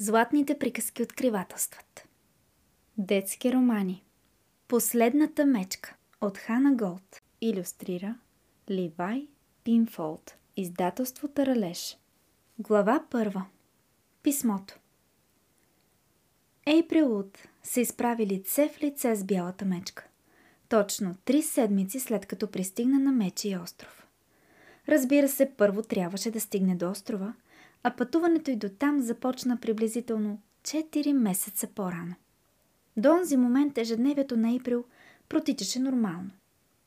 Златните 0.00 0.58
приказки 0.58 1.02
откривателстват. 1.02 2.08
Детски 2.98 3.52
романи. 3.52 4.04
Последната 4.68 5.46
мечка 5.46 5.96
от 6.20 6.38
Хана 6.38 6.74
Голд. 6.74 7.22
Илюстрира 7.40 8.14
Ливай 8.70 9.28
Пинфолд. 9.64 10.36
Издателство 10.56 11.28
Таралеж. 11.28 11.98
Глава 12.58 13.04
първа. 13.10 13.44
Писмото. 14.22 14.78
Ейприл 16.66 17.18
Уд 17.18 17.38
се 17.62 17.80
изправи 17.80 18.26
лице 18.26 18.68
в 18.68 18.82
лице 18.82 19.16
с 19.16 19.24
бялата 19.24 19.64
мечка. 19.64 20.08
Точно 20.68 21.16
три 21.24 21.42
седмици 21.42 22.00
след 22.00 22.26
като 22.26 22.50
пристигна 22.50 22.98
на 22.98 23.12
Мечи 23.12 23.56
остров. 23.56 24.06
Разбира 24.88 25.28
се, 25.28 25.52
първо 25.56 25.82
трябваше 25.82 26.30
да 26.30 26.40
стигне 26.40 26.76
до 26.76 26.90
острова– 26.90 27.34
а 27.82 27.90
пътуването 27.90 28.50
й 28.50 28.56
до 28.56 28.68
там 28.68 29.00
започна 29.00 29.56
приблизително 29.56 30.38
4 30.62 31.12
месеца 31.12 31.66
по-рано. 31.66 32.14
До 32.96 33.12
онзи 33.12 33.36
момент 33.36 33.78
ежедневието 33.78 34.36
на 34.36 34.50
Иприл 34.50 34.84
протичаше 35.28 35.78
нормално. 35.78 36.30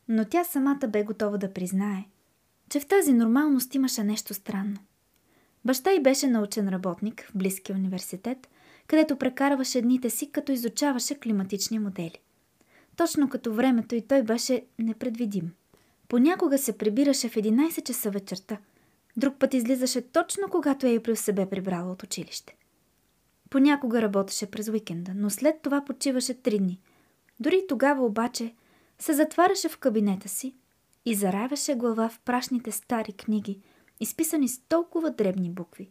Но 0.08 0.26
тя 0.26 0.44
самата 0.44 0.88
бе 0.88 1.04
готова 1.04 1.38
да 1.38 1.54
признае, 1.54 2.06
че 2.70 2.80
в 2.80 2.88
тази 2.88 3.14
нормалност 3.14 3.76
имаше 3.76 4.04
нещо 4.04 4.34
странно. 4.34 4.78
Баща 5.66 5.92
й 5.92 6.00
беше 6.00 6.28
научен 6.28 6.70
работник 6.70 7.26
в 7.30 7.38
близкия 7.38 7.76
университет, 7.76 8.50
където 8.88 9.16
прекарваше 9.16 9.82
дните 9.82 10.10
си, 10.10 10.32
като 10.32 10.52
изучаваше 10.52 11.20
климатични 11.20 11.80
модели. 11.80 12.20
Точно 12.96 13.30
като 13.30 13.54
времето 13.54 13.96
и 13.96 14.02
той 14.02 14.24
беше 14.24 14.66
непредвидим. 14.80 15.52
Понякога 16.08 16.58
се 16.58 16.78
прибираше 16.78 17.30
в 17.30 17.36
11 17.36 17.84
часа 17.84 18.10
вечерта– 18.10 18.58
Друг 19.18 19.40
път 19.40 19.54
излизаше 19.54 20.02
точно 20.02 20.48
когато 20.52 20.86
Ейприл 20.86 21.16
се 21.16 21.34
бе 21.34 21.50
прибрала 21.50 21.92
от 21.92 22.04
училище. 22.04 22.56
Понякога 23.50 24.02
работеше 24.02 24.52
през 24.52 24.70
уикенда, 24.70 25.12
но 25.16 25.30
след 25.30 25.62
това 25.62 25.86
почиваше 25.86 26.34
три 26.34 26.58
дни. 26.58 26.80
Дори 27.40 27.66
тогава 27.68 28.06
обаче 28.06 28.56
се 29.00 29.14
затваряше 29.14 29.70
в 29.70 29.78
кабинета 29.78 30.30
си 30.30 30.56
и 31.06 31.16
заравяше 31.16 31.76
глава 31.76 32.10
в 32.10 32.20
прашните 32.20 32.72
стари 32.72 33.14
книги, 33.14 33.60
изписани 34.00 34.48
с 34.48 34.62
толкова 34.62 35.12
дребни 35.12 35.50
букви, 35.50 35.90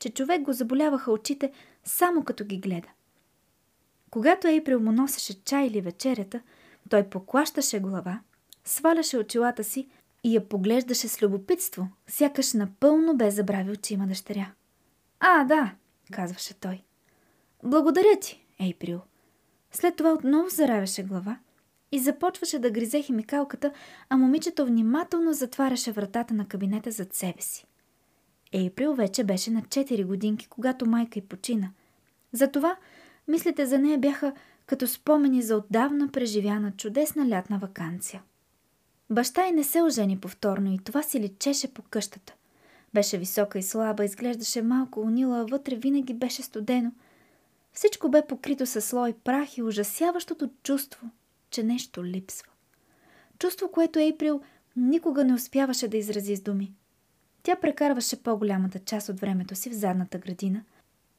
че 0.00 0.10
човек 0.10 0.42
го 0.42 0.52
заболяваха 0.52 1.12
очите 1.12 1.52
само 1.84 2.24
като 2.24 2.44
ги 2.44 2.58
гледа. 2.58 2.88
Когато 4.10 4.46
Ейприл 4.48 4.80
му 4.80 4.92
носеше 4.92 5.44
чай 5.44 5.66
или 5.66 5.80
вечерята, 5.80 6.40
той 6.90 7.08
поклащаше 7.08 7.80
глава, 7.80 8.20
сваляше 8.64 9.18
очилата 9.18 9.64
си 9.64 9.88
и 10.24 10.34
я 10.34 10.48
поглеждаше 10.48 11.08
с 11.08 11.22
любопитство, 11.22 11.88
сякаш 12.06 12.52
напълно 12.52 13.16
бе 13.16 13.30
забравил, 13.30 13.76
че 13.76 13.94
има 13.94 14.06
дъщеря. 14.06 14.52
А, 15.20 15.44
да, 15.44 15.74
казваше 16.12 16.54
той. 16.54 16.82
Благодаря 17.64 18.20
ти, 18.20 18.46
Ейприл. 18.60 19.00
След 19.72 19.96
това 19.96 20.12
отново 20.12 20.48
заравяше 20.48 21.02
глава 21.02 21.38
и 21.92 21.98
започваше 21.98 22.58
да 22.58 22.70
гризе 22.70 23.02
химикалката, 23.02 23.72
а 24.08 24.16
момичето 24.16 24.66
внимателно 24.66 25.32
затваряше 25.32 25.92
вратата 25.92 26.34
на 26.34 26.48
кабинета 26.48 26.90
зад 26.90 27.14
себе 27.14 27.40
си. 27.40 27.66
Ейприл 28.52 28.94
вече 28.94 29.24
беше 29.24 29.50
на 29.50 29.62
4 29.62 30.04
годинки, 30.04 30.48
когато 30.48 30.86
майка 30.86 31.18
й 31.18 31.22
почина. 31.22 31.70
Затова 32.32 32.76
мислите 33.28 33.66
за 33.66 33.78
нея 33.78 33.98
бяха 33.98 34.32
като 34.66 34.86
спомени 34.86 35.42
за 35.42 35.56
отдавна 35.56 36.08
преживяна 36.08 36.72
чудесна 36.76 37.28
лятна 37.28 37.58
вакансия– 37.58 38.22
Баща 39.10 39.46
й 39.46 39.52
не 39.52 39.64
се 39.64 39.82
ожени 39.82 40.18
повторно 40.18 40.72
и 40.72 40.78
това 40.78 41.02
си 41.02 41.20
личеше 41.20 41.74
по 41.74 41.82
къщата. 41.82 42.34
Беше 42.94 43.18
висока 43.18 43.58
и 43.58 43.62
слаба, 43.62 44.04
изглеждаше 44.04 44.62
малко 44.62 45.00
унила, 45.00 45.40
а 45.40 45.44
вътре 45.44 45.76
винаги 45.76 46.14
беше 46.14 46.42
студено. 46.42 46.92
Всичко 47.72 48.08
бе 48.08 48.26
покрито 48.26 48.66
със 48.66 48.84
слой 48.84 49.12
прах 49.24 49.56
и 49.56 49.62
ужасяващото 49.62 50.50
чувство, 50.62 51.10
че 51.50 51.62
нещо 51.62 52.04
липсва. 52.04 52.48
Чувство, 53.38 53.70
което 53.72 53.98
Ейприл 53.98 54.40
никога 54.76 55.24
не 55.24 55.34
успяваше 55.34 55.88
да 55.88 55.96
изрази 55.96 56.36
с 56.36 56.40
думи. 56.40 56.72
Тя 57.42 57.56
прекарваше 57.56 58.22
по-голямата 58.22 58.78
част 58.78 59.08
от 59.08 59.20
времето 59.20 59.54
си 59.54 59.70
в 59.70 59.74
задната 59.74 60.18
градина, 60.18 60.62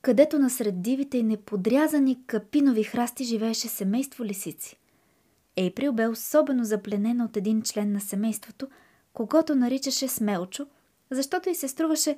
където 0.01 0.39
насред 0.39 0.81
дивите 0.81 1.17
и 1.17 1.23
неподрязани 1.23 2.25
капинови 2.27 2.83
храсти 2.83 3.23
живееше 3.23 3.67
семейство 3.67 4.25
лисици. 4.25 4.77
Ейприл 5.55 5.93
бе 5.93 6.07
особено 6.07 6.63
запленена 6.63 7.25
от 7.25 7.37
един 7.37 7.61
член 7.61 7.91
на 7.91 8.01
семейството, 8.01 8.67
когато 9.13 9.55
наричаше 9.55 10.07
Смелчо, 10.07 10.67
защото 11.11 11.49
й 11.49 11.55
се 11.55 11.67
струваше 11.67 12.17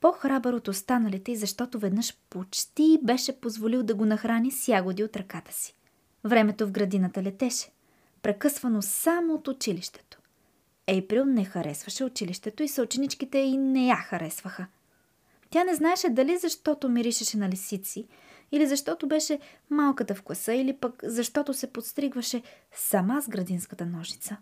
по-храбър 0.00 0.52
от 0.52 0.68
останалите 0.68 1.32
и 1.32 1.36
защото 1.36 1.78
веднъж 1.78 2.16
почти 2.30 2.98
беше 3.02 3.40
позволил 3.40 3.82
да 3.82 3.94
го 3.94 4.04
нахрани 4.04 4.50
с 4.50 4.68
ягоди 4.68 5.04
от 5.04 5.16
ръката 5.16 5.52
си. 5.52 5.74
Времето 6.24 6.66
в 6.66 6.70
градината 6.70 7.22
летеше, 7.22 7.70
прекъсвано 8.22 8.82
само 8.82 9.34
от 9.34 9.48
училището. 9.48 10.18
Ейприл 10.86 11.24
не 11.24 11.44
харесваше 11.44 12.04
училището 12.04 12.62
и 12.62 12.68
съученичките 12.68 13.38
и 13.38 13.56
не 13.56 13.86
я 13.86 13.96
харесваха. 13.96 14.66
Тя 15.50 15.64
не 15.64 15.74
знаеше 15.74 16.08
дали 16.08 16.38
защото 16.38 16.88
миришеше 16.88 17.36
на 17.36 17.48
лисици 17.48 18.06
или 18.52 18.66
защото 18.66 19.08
беше 19.08 19.40
малката 19.70 20.14
в 20.14 20.22
класа, 20.22 20.54
или 20.54 20.76
пък 20.76 21.00
защото 21.02 21.54
се 21.54 21.72
подстригваше 21.72 22.42
сама 22.72 23.22
с 23.22 23.28
градинската 23.28 23.86
ножица. 23.86 24.36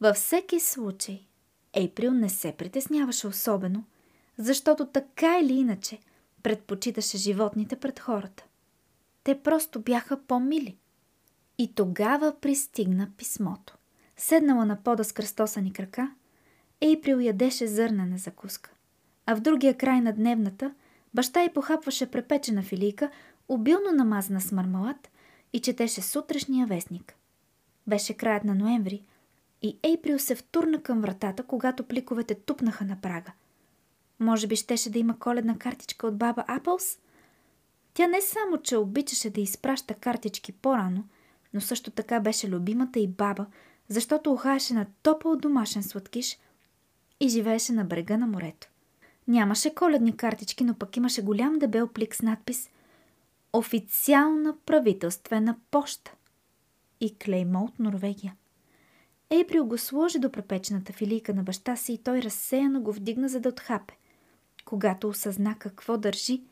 Във 0.00 0.16
всеки 0.16 0.60
случай, 0.60 1.26
Ейприл 1.72 2.12
не 2.12 2.28
се 2.28 2.52
притесняваше 2.52 3.26
особено, 3.26 3.84
защото 4.38 4.86
така 4.86 5.38
или 5.38 5.52
иначе 5.52 5.98
предпочиташе 6.42 7.18
животните 7.18 7.76
пред 7.76 8.00
хората. 8.00 8.44
Те 9.24 9.42
просто 9.42 9.80
бяха 9.80 10.20
по-мили. 10.26 10.76
И 11.58 11.74
тогава 11.74 12.34
пристигна 12.40 13.08
писмото. 13.16 13.76
Седнала 14.16 14.66
на 14.66 14.82
пода 14.82 15.04
с 15.04 15.12
кръстосани 15.12 15.72
крака, 15.72 16.14
Ейприл 16.80 17.16
ядеше 17.16 17.66
зърнена 17.66 18.18
закуска. 18.18 18.70
А 19.26 19.36
в 19.36 19.40
другия 19.40 19.76
край 19.76 20.00
на 20.00 20.12
дневната 20.12 20.74
Баща 21.14 21.42
й 21.42 21.52
похапваше 21.52 22.10
препечена 22.10 22.62
филийка, 22.62 23.10
обилно 23.48 23.92
намазана 23.92 24.40
с 24.40 24.52
мармалад 24.52 25.10
и 25.52 25.60
четеше 25.60 26.02
сутрешния 26.02 26.66
вестник. 26.66 27.14
Беше 27.86 28.14
краят 28.14 28.44
на 28.44 28.54
ноември 28.54 29.02
и 29.62 29.78
Ейприл 29.82 30.18
се 30.18 30.34
втурна 30.34 30.82
към 30.82 31.00
вратата, 31.00 31.42
когато 31.42 31.84
пликовете 31.84 32.34
тупнаха 32.34 32.84
на 32.84 33.00
прага. 33.00 33.32
Може 34.20 34.46
би 34.46 34.56
щеше 34.56 34.90
да 34.90 34.98
има 34.98 35.18
коледна 35.18 35.58
картичка 35.58 36.06
от 36.06 36.16
баба 36.16 36.44
Аплс? 36.48 36.98
Тя 37.94 38.06
не 38.06 38.20
само, 38.20 38.62
че 38.62 38.76
обичаше 38.76 39.30
да 39.30 39.40
изпраща 39.40 39.94
картички 39.94 40.52
по-рано, 40.52 41.04
но 41.54 41.60
също 41.60 41.90
така 41.90 42.20
беше 42.20 42.48
любимата 42.48 43.00
и 43.00 43.08
баба, 43.08 43.46
защото 43.88 44.32
ухаеше 44.32 44.74
на 44.74 44.86
топъл 45.02 45.36
домашен 45.36 45.82
сладкиш 45.82 46.38
и 47.20 47.28
живееше 47.28 47.72
на 47.72 47.84
брега 47.84 48.16
на 48.16 48.26
морето. 48.26 48.68
Нямаше 49.30 49.74
коледни 49.74 50.16
картички, 50.16 50.64
но 50.64 50.74
пък 50.74 50.96
имаше 50.96 51.22
голям 51.22 51.58
дебел 51.58 51.88
плик 51.88 52.14
с 52.14 52.22
надпис 52.22 52.70
Официална 53.52 54.56
правителствена 54.66 55.56
поща 55.70 56.12
и 57.00 57.18
клеймо 57.18 57.64
от 57.64 57.78
Норвегия. 57.78 58.34
Ейприл 59.30 59.66
го 59.66 59.78
сложи 59.78 60.18
до 60.18 60.32
препечената 60.32 60.92
филийка 60.92 61.34
на 61.34 61.42
баща 61.42 61.76
си 61.76 61.92
и 61.92 61.98
той 61.98 62.22
разсеяно 62.22 62.82
го 62.82 62.92
вдигна, 62.92 63.28
за 63.28 63.40
да 63.40 63.48
отхапе. 63.48 63.94
Когато 64.64 65.08
осъзна 65.08 65.56
какво 65.58 65.98
държи, 65.98 66.42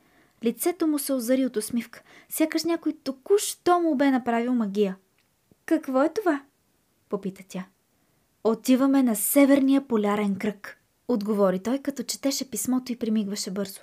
лицето 0.44 0.86
му 0.86 0.98
се 0.98 1.12
озари 1.12 1.46
от 1.46 1.56
усмивка, 1.56 2.02
сякаш 2.28 2.64
някой 2.64 2.92
току-що 3.04 3.80
му 3.80 3.96
бе 3.96 4.10
направил 4.10 4.54
магия. 4.54 4.96
Какво 5.66 6.02
е 6.02 6.12
това? 6.12 6.42
попита 7.08 7.42
тя. 7.48 7.66
Отиваме 8.44 9.02
на 9.02 9.16
Северния 9.16 9.88
полярен 9.88 10.36
кръг. 10.36 10.77
Отговори 11.08 11.58
той, 11.58 11.78
като 11.78 12.02
четеше 12.02 12.50
писмото 12.50 12.92
и 12.92 12.96
примигваше 12.96 13.50
бързо. 13.50 13.80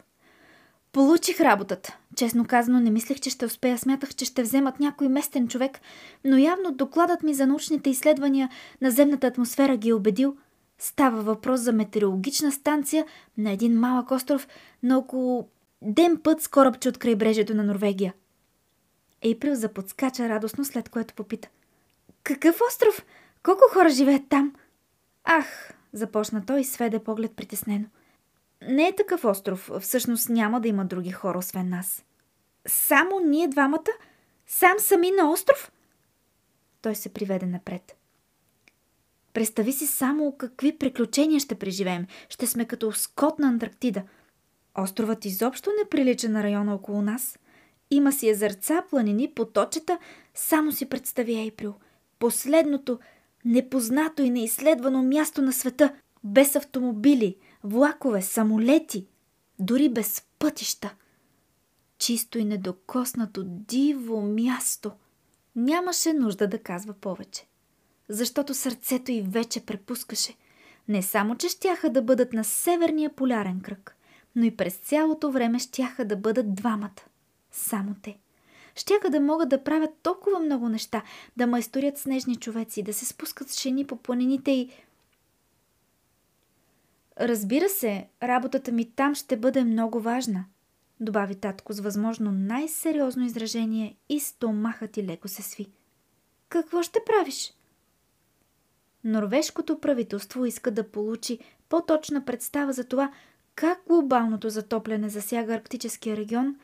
Получих 0.92 1.42
работата. 1.42 1.98
Честно 2.16 2.46
казано, 2.46 2.80
не 2.80 2.90
мислех, 2.92 3.20
че 3.20 3.30
ще 3.30 3.46
успея. 3.46 3.78
Смятах, 3.78 4.16
че 4.16 4.26
ще 4.26 4.44
вземат 4.44 4.80
някой 4.80 5.08
местен 5.08 5.48
човек, 5.48 5.80
но 6.24 6.38
явно 6.38 6.72
докладът 6.72 7.24
ми 7.24 7.34
за 7.34 7.48
научните 7.48 7.90
изследвания 7.90 8.50
на 8.82 8.92
земната 8.92 9.28
атмосфера 9.28 9.78
ги 9.78 9.90
е 9.90 9.94
убедил. 9.94 10.38
Става 10.80 11.22
въпрос 11.22 11.60
за 11.60 11.74
метеорологична 11.74 12.52
станция 12.52 13.06
на 13.38 13.52
един 13.52 13.80
малък 13.80 14.12
остров 14.12 14.48
на 14.84 14.98
около 14.98 15.48
ден 15.82 16.18
път 16.24 16.42
с 16.42 16.48
корабче 16.48 16.90
от 16.90 16.98
крайбрежието 16.98 17.56
на 17.56 17.64
Норвегия. 17.64 18.14
Ейприл 19.22 19.56
заподскача 19.56 20.30
радостно, 20.30 20.66
след 20.66 20.90
което 20.90 21.14
попита. 21.14 21.48
Какъв 22.24 22.62
остров? 22.68 23.06
Колко 23.44 23.62
хора 23.74 23.90
живеят 23.90 24.24
там? 24.30 24.54
Ах, 25.24 25.74
Започна 25.96 26.46
той 26.46 26.60
и 26.60 26.64
сведе 26.64 27.00
поглед 27.00 27.36
притеснено. 27.36 27.86
Не 28.68 28.88
е 28.88 28.96
такъв 28.96 29.26
остров. 29.26 29.72
Всъщност 29.82 30.30
няма 30.30 30.62
да 30.62 30.68
има 30.68 30.86
други 30.86 31.12
хора, 31.12 31.38
освен 31.38 31.70
нас. 31.70 32.06
Само 32.68 33.20
ние 33.20 33.48
двамата? 33.48 33.92
Сам 34.48 34.80
сами 34.80 35.12
на 35.12 35.32
остров? 35.32 35.72
Той 36.82 36.96
се 36.96 37.14
приведе 37.14 37.46
напред. 37.46 37.98
Представи 39.34 39.72
си 39.72 39.88
само 39.88 40.32
какви 40.38 40.78
приключения 40.78 41.40
ще 41.40 41.56
преживеем. 41.56 42.08
Ще 42.30 42.48
сме 42.48 42.66
като 42.66 42.92
скот 42.92 43.40
на 43.40 43.48
Антарктида. 43.48 44.04
Островът 44.78 45.26
изобщо 45.26 45.70
не 45.70 45.90
прилича 45.90 46.30
на 46.30 46.44
района 46.44 46.76
около 46.76 47.02
нас. 47.02 47.40
Има 47.92 48.12
си 48.12 48.30
езерца, 48.30 48.84
планини, 48.90 49.32
поточета. 49.36 50.00
Само 50.34 50.72
си 50.72 50.90
представи 50.90 51.36
Ейприл. 51.36 51.76
Последното, 52.20 53.00
непознато 53.46 54.24
и 54.24 54.30
неизследвано 54.30 55.04
място 55.04 55.42
на 55.42 55.54
света. 55.54 55.96
Без 56.24 56.56
автомобили, 56.56 57.36
влакове, 57.64 58.22
самолети. 58.22 59.08
Дори 59.60 59.90
без 59.90 60.24
пътища. 60.40 60.96
Чисто 61.98 62.40
и 62.40 62.46
недокоснато 62.46 63.44
диво 63.44 64.22
място. 64.22 64.92
Нямаше 65.56 66.14
нужда 66.14 66.48
да 66.48 66.60
казва 66.60 66.94
повече. 66.94 67.48
Защото 68.10 68.54
сърцето 68.54 69.12
й 69.12 69.22
вече 69.22 69.66
препускаше. 69.66 70.36
Не 70.88 71.02
само, 71.02 71.36
че 71.36 71.50
щяха 71.50 71.90
да 71.90 72.02
бъдат 72.02 72.34
на 72.34 72.44
северния 72.44 73.16
полярен 73.16 73.62
кръг, 73.62 73.98
но 74.36 74.46
и 74.46 74.58
през 74.58 74.74
цялото 74.76 75.32
време 75.32 75.60
щяха 75.60 76.06
да 76.06 76.16
бъдат 76.16 76.56
двамата. 76.56 77.02
Само 77.52 77.96
те. 78.02 78.18
Щяха 78.76 79.10
да 79.10 79.20
могат 79.20 79.50
да 79.50 79.64
правят 79.64 79.90
толкова 80.04 80.40
много 80.40 80.70
неща, 80.70 81.04
да 81.38 81.48
майсторят 81.48 81.98
снежни 81.98 82.36
човеци, 82.36 82.84
да 82.84 82.94
се 82.94 83.06
спускат 83.06 83.50
с 83.50 83.60
шени 83.60 83.88
по 83.88 83.98
планините 83.98 84.52
и... 84.52 84.70
Разбира 87.20 87.70
се, 87.70 88.08
работата 88.24 88.72
ми 88.72 88.92
там 88.92 89.16
ще 89.16 89.38
бъде 89.38 89.64
много 89.64 90.00
важна, 90.00 90.46
добави 91.00 91.36
татко 91.36 91.74
с 91.74 91.80
възможно 91.80 92.32
най-сериозно 92.32 93.26
изражение 93.26 93.98
и 94.10 94.20
стомахът 94.20 94.92
ти 94.92 95.04
леко 95.04 95.28
се 95.28 95.42
сви. 95.42 95.68
Какво 96.50 96.84
ще 96.84 97.00
правиш? 97.06 97.54
Норвежкото 99.04 99.80
правителство 99.80 100.46
иска 100.46 100.72
да 100.72 100.92
получи 100.92 101.40
по-точна 101.70 102.26
представа 102.26 102.74
за 102.74 102.84
това 102.84 103.12
как 103.56 103.80
глобалното 103.88 104.50
затопляне 104.50 105.10
засяга 105.10 105.54
арктическия 105.54 106.18
регион, 106.18 106.56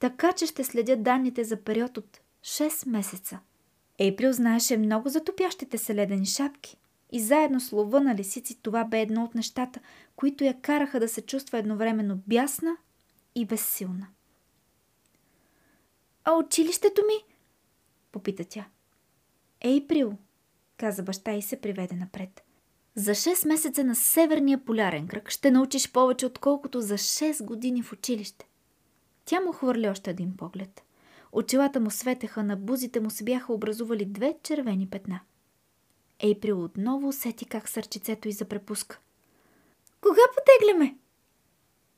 така 0.00 0.32
че 0.32 0.46
ще 0.46 0.64
следят 0.64 1.02
данните 1.02 1.44
за 1.44 1.56
период 1.56 1.96
от 1.96 2.20
6 2.42 2.88
месеца. 2.88 3.38
Ейприл 3.98 4.32
знаеше 4.32 4.76
много 4.76 5.08
за 5.08 5.24
топящите 5.24 5.78
се 5.78 5.94
ледени 5.94 6.26
шапки. 6.26 6.76
И 7.12 7.20
заедно 7.20 7.60
с 7.60 7.72
лова 7.72 8.00
на 8.00 8.14
лисици 8.14 8.62
това 8.62 8.84
бе 8.84 9.00
едно 9.00 9.24
от 9.24 9.34
нещата, 9.34 9.80
които 10.16 10.44
я 10.44 10.60
караха 10.60 11.00
да 11.00 11.08
се 11.08 11.22
чувства 11.22 11.58
едновременно 11.58 12.20
бясна 12.26 12.76
и 13.34 13.46
безсилна. 13.46 14.06
А 16.24 16.32
училището 16.32 17.02
ми? 17.06 17.34
Попита 18.12 18.44
тя. 18.44 18.66
Ейприл, 19.60 20.12
каза 20.76 21.02
баща 21.02 21.32
и 21.32 21.42
се 21.42 21.60
приведе 21.60 21.94
напред. 21.94 22.42
За 22.94 23.10
6 23.10 23.48
месеца 23.48 23.84
на 23.84 23.94
Северния 23.94 24.64
полярен 24.64 25.08
кръг 25.08 25.30
ще 25.30 25.50
научиш 25.50 25.92
повече, 25.92 26.26
отколкото 26.26 26.80
за 26.80 26.94
6 26.94 27.44
години 27.44 27.82
в 27.82 27.92
училище. 27.92 28.49
Тя 29.30 29.40
му 29.40 29.52
хвърли 29.52 29.88
още 29.88 30.10
един 30.10 30.36
поглед. 30.36 30.82
Очилата 31.32 31.80
му 31.80 31.90
светеха, 31.90 32.42
на 32.42 32.56
бузите 32.56 33.00
му 33.00 33.10
се 33.10 33.24
бяха 33.24 33.52
образували 33.52 34.04
две 34.04 34.38
червени 34.42 34.86
петна. 34.90 35.20
Ейприл 36.18 36.64
отново 36.64 37.08
усети 37.08 37.44
как 37.44 37.68
сърчицето 37.68 38.28
й 38.28 38.32
запрепуска. 38.32 39.00
Кога 40.00 40.20
потегляме? 40.34 40.96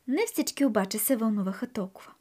Не 0.08 0.26
всички 0.26 0.64
обаче 0.64 0.98
се 0.98 1.16
вълнуваха 1.16 1.66
толкова. 1.66 2.12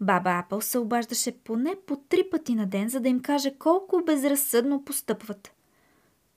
Баба 0.00 0.30
Апъл 0.30 0.60
се 0.60 0.78
обаждаше 0.78 1.38
поне 1.38 1.76
по 1.86 1.96
три 1.96 2.30
пъти 2.30 2.54
на 2.54 2.66
ден, 2.66 2.88
за 2.88 3.00
да 3.00 3.08
им 3.08 3.20
каже 3.20 3.54
колко 3.58 4.02
безразсъдно 4.06 4.84
постъпват. 4.84 5.52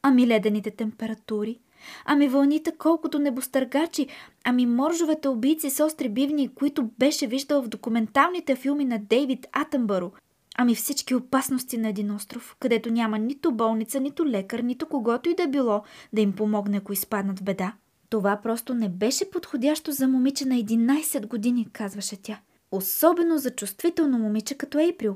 Ами 0.01 0.27
ледените 0.27 0.71
температури, 0.71 1.59
ами 2.05 2.27
вълните 2.27 2.71
колкото 2.71 3.19
небостъргачи, 3.19 4.07
ами 4.43 4.65
моржовете 4.65 5.27
убийци 5.27 5.69
с 5.69 5.85
остри 5.85 6.09
бивни, 6.09 6.47
които 6.55 6.89
беше 6.99 7.27
виждал 7.27 7.61
в 7.61 7.67
документалните 7.67 8.55
филми 8.55 8.85
на 8.85 8.99
Дейвид 8.99 9.47
Атънбъро, 9.51 10.11
ами 10.57 10.75
всички 10.75 11.15
опасности 11.15 11.77
на 11.77 11.89
един 11.89 12.11
остров, 12.11 12.55
където 12.59 12.91
няма 12.91 13.17
нито 13.17 13.51
болница, 13.51 13.99
нито 13.99 14.25
лекар, 14.25 14.59
нито 14.59 14.85
когото 14.85 15.29
и 15.29 15.35
да 15.35 15.47
било 15.47 15.83
да 16.13 16.21
им 16.21 16.33
помогне, 16.33 16.77
ако 16.77 16.93
изпаднат 16.93 17.39
в 17.39 17.43
беда. 17.43 17.73
Това 18.09 18.39
просто 18.43 18.73
не 18.73 18.89
беше 18.89 19.31
подходящо 19.31 19.91
за 19.91 20.07
момиче 20.07 20.45
на 20.45 20.55
11 20.55 21.27
години, 21.27 21.67
казваше 21.73 22.21
тя. 22.21 22.39
Особено 22.71 23.37
за 23.37 23.51
чувствително 23.55 24.19
момиче 24.19 24.55
като 24.55 24.79
Ейприл, 24.79 25.15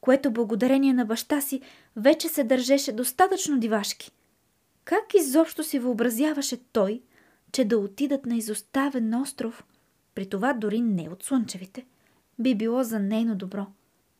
което 0.00 0.30
благодарение 0.30 0.92
на 0.92 1.04
баща 1.04 1.40
си 1.40 1.60
вече 1.96 2.28
се 2.28 2.44
държеше 2.44 2.92
достатъчно 2.92 3.58
дивашки. 3.58 4.10
Как 4.84 5.14
изобщо 5.14 5.64
си 5.64 5.78
въобразяваше 5.78 6.56
той, 6.72 7.02
че 7.52 7.64
да 7.64 7.78
отидат 7.78 8.26
на 8.26 8.36
изоставен 8.36 9.14
остров, 9.14 9.64
при 10.14 10.28
това 10.28 10.52
дори 10.52 10.80
не 10.80 11.08
от 11.08 11.22
слънчевите, 11.22 11.86
би 12.38 12.54
било 12.54 12.82
за 12.82 12.98
нейно 12.98 13.36
добро. 13.36 13.66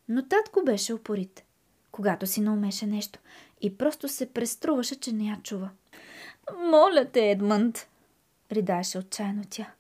Но 0.09 0.29
татко 0.29 0.63
беше 0.65 0.95
упорит, 0.95 1.45
когато 1.93 2.27
си 2.27 2.41
наумеше 2.41 2.87
нещо 2.87 3.19
и 3.61 3.77
просто 3.77 4.09
се 4.09 4.27
преструваше, 4.27 5.01
че 5.01 5.13
не 5.13 5.25
я 5.25 5.41
чува. 5.43 5.71
Моля 6.57 7.05
те, 7.13 7.31
Едмънд, 7.31 7.89
ридаше 8.53 8.99
отчаяно 8.99 9.43
тя. 9.51 9.71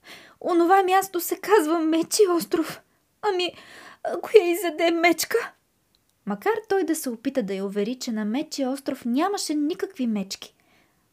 Онова 0.40 0.82
място 0.82 1.20
се 1.20 1.36
казва 1.36 1.78
Мечи 1.78 2.22
остров. 2.36 2.82
Ами, 3.22 3.52
коя 4.22 4.50
изяде 4.50 4.90
мечка? 4.90 5.52
Макар 6.26 6.54
той 6.68 6.84
да 6.84 6.94
се 6.94 7.10
опита 7.10 7.42
да 7.42 7.54
я 7.54 7.64
увери, 7.64 7.98
че 7.98 8.12
на 8.12 8.24
Мечи 8.24 8.66
остров 8.66 9.04
нямаше 9.04 9.54
никакви 9.54 10.06
мечки, 10.06 10.54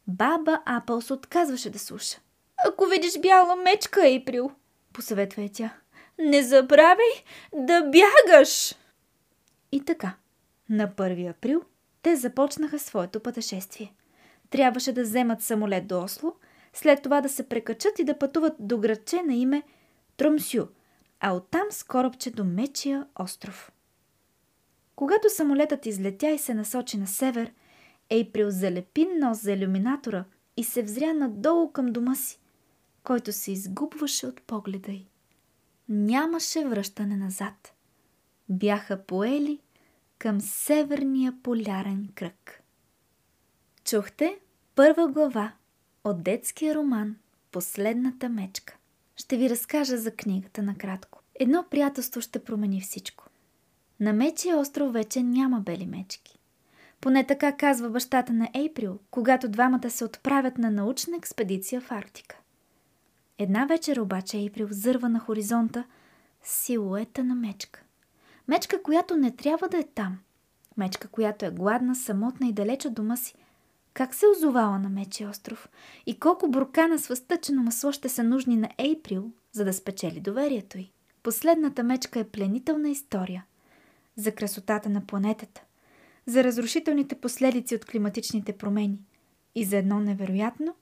баба 0.06 0.62
Апълс 0.64 1.10
отказваше 1.10 1.70
да 1.70 1.78
слуша. 1.78 2.18
Ако 2.66 2.86
видиш 2.86 3.20
бяла 3.20 3.56
мечка, 3.56 4.06
Ейприл, 4.06 4.50
посъветва 4.92 5.42
я 5.42 5.48
тя, 5.52 5.74
не 6.18 6.42
забравяй 6.42 7.24
да 7.54 7.82
бягаш! 7.82 8.74
И 9.72 9.84
така, 9.84 10.14
на 10.68 10.88
1 10.88 11.30
април 11.30 11.62
те 12.02 12.16
започнаха 12.16 12.78
своето 12.78 13.20
пътешествие. 13.20 13.94
Трябваше 14.50 14.92
да 14.92 15.02
вземат 15.02 15.42
самолет 15.42 15.86
до 15.86 16.02
Осло– 16.02 16.32
след 16.72 17.02
това 17.02 17.20
да 17.20 17.28
се 17.28 17.48
прекачат 17.48 17.98
и 17.98 18.04
да 18.04 18.18
пътуват 18.18 18.54
до 18.58 18.78
градче 18.78 19.22
на 19.22 19.34
име 19.34 19.62
Тромсю, 20.16 20.66
а 21.20 21.32
оттам 21.32 21.66
с 21.70 21.84
корабче 21.84 22.30
до 22.30 22.44
Мечия 22.44 23.06
остров. 23.18 23.72
Когато 24.96 25.30
самолетът 25.30 25.86
излетя 25.86 26.30
и 26.30 26.38
се 26.38 26.54
насочи 26.54 26.96
на 26.96 27.06
север, 27.06 27.52
Ейприл 28.12 28.50
залепи 28.50 29.08
нос 29.20 29.42
за 29.42 29.52
иллюминатора 29.52 30.24
и 30.56 30.64
се 30.64 30.82
взря 30.82 31.14
надолу 31.14 31.72
към 31.72 31.86
дома 31.86 32.14
си, 32.14 32.38
който 33.04 33.32
се 33.32 33.52
изгубваше 33.52 34.26
от 34.26 34.42
погледа 34.42 34.92
й. 34.92 35.06
Нямаше 35.88 36.64
връщане 36.64 37.16
назад. 37.16 37.72
Бяха 38.48 39.02
поели 39.02 39.58
към 40.18 40.40
северния 40.40 41.34
полярен 41.42 42.08
кръг. 42.14 42.62
Чухте 43.84 44.38
първа 44.74 45.08
глава 45.08 45.52
от 46.04 46.22
детския 46.22 46.74
роман 46.74 47.16
Последната 47.50 48.28
мечка. 48.28 48.76
Ще 49.16 49.36
ви 49.36 49.50
разкажа 49.50 49.98
за 49.98 50.10
книгата 50.10 50.62
накратко. 50.62 51.22
Едно 51.34 51.64
приятелство 51.70 52.20
ще 52.20 52.44
промени 52.44 52.80
всичко. 52.80 53.26
На 54.00 54.12
Мечия 54.12 54.56
остров 54.58 54.92
вече 54.92 55.22
няма 55.22 55.60
бели 55.60 55.86
мечки. 55.86 56.38
Поне 57.02 57.26
така 57.26 57.56
казва 57.56 57.90
бащата 57.90 58.32
на 58.32 58.48
Ейприл, 58.54 58.98
когато 59.10 59.48
двамата 59.48 59.90
се 59.90 60.04
отправят 60.04 60.58
на 60.58 60.70
научна 60.70 61.16
експедиция 61.16 61.80
в 61.80 61.92
Арктика. 61.92 62.36
Една 63.38 63.64
вечер 63.64 63.96
обаче 63.96 64.36
Ейприл 64.36 64.68
зърва 64.70 65.08
на 65.08 65.18
хоризонта 65.18 65.84
силуета 66.42 67.24
на 67.24 67.34
мечка. 67.34 67.82
Мечка, 68.48 68.82
която 68.82 69.16
не 69.16 69.36
трябва 69.36 69.68
да 69.68 69.78
е 69.78 69.84
там. 69.94 70.18
Мечка, 70.76 71.08
която 71.08 71.44
е 71.44 71.50
гладна, 71.50 71.96
самотна 71.96 72.46
и 72.46 72.52
далеч 72.52 72.84
от 72.84 72.94
дома 72.94 73.16
си– 73.16 73.34
как 73.94 74.14
се 74.14 74.26
озовала 74.26 74.78
на 74.78 74.88
Мечи 74.88 75.26
остров 75.26 75.68
и 76.06 76.20
колко 76.20 76.48
буркана 76.48 76.98
с 76.98 77.06
възтъчено 77.06 77.62
масло 77.62 77.92
ще 77.92 78.08
са 78.08 78.24
нужни 78.24 78.56
на 78.56 78.68
Ейприл, 78.78 79.30
за 79.52 79.64
да 79.64 79.72
спечели 79.72 80.20
доверието 80.20 80.78
й. 80.78 80.92
Последната 81.22 81.82
мечка 81.82 82.20
е 82.20 82.28
пленителна 82.28 82.88
история 82.88 83.44
за 84.16 84.32
красотата 84.32 84.88
на 84.88 85.06
планетата, 85.06 85.62
за 86.26 86.44
разрушителните 86.44 87.14
последици 87.14 87.74
от 87.74 87.84
климатичните 87.84 88.52
промени 88.52 88.98
и 89.54 89.64
за 89.64 89.76
едно 89.76 90.00
невероятно 90.00 90.74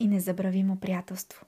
и 0.00 0.08
незабравимо 0.08 0.80
приятелство. 0.80 1.46